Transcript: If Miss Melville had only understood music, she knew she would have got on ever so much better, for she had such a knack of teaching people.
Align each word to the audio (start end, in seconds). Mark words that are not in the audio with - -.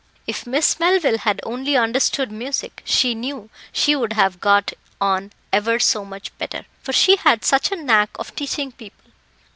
If 0.25 0.47
Miss 0.47 0.79
Melville 0.79 1.19
had 1.19 1.39
only 1.43 1.77
understood 1.77 2.31
music, 2.31 2.81
she 2.83 3.13
knew 3.13 3.51
she 3.71 3.95
would 3.95 4.13
have 4.13 4.39
got 4.39 4.73
on 4.99 5.31
ever 5.53 5.77
so 5.77 6.03
much 6.03 6.35
better, 6.39 6.65
for 6.81 6.91
she 6.91 7.17
had 7.17 7.45
such 7.45 7.71
a 7.71 7.75
knack 7.75 8.09
of 8.17 8.35
teaching 8.35 8.71
people. 8.71 9.11